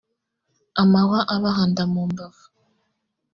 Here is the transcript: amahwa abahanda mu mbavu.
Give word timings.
amahwa 0.81 1.19
abahanda 1.35 1.83
mu 1.91 2.01
mbavu. 2.09 2.45